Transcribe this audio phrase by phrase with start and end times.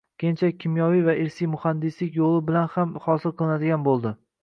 [0.21, 4.21] Keyinchalik kimyoviy va irsiy muhandislik yo‘li bilan ham hosil qilinadigan bo‘ldi